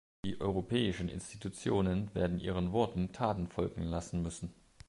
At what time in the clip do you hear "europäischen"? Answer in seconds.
0.41-1.09